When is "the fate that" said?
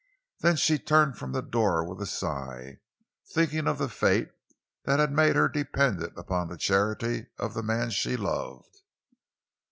3.77-4.97